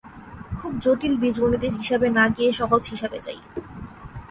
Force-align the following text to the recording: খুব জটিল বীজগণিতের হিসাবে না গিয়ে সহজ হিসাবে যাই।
খুব 0.59 0.71
জটিল 0.79 1.13
বীজগণিতের 1.17 1.73
হিসাবে 1.73 2.07
না 2.09 2.25
গিয়ে 2.27 2.51
সহজ 2.53 2.81
হিসাবে 2.89 3.17
যাই। 3.19 3.39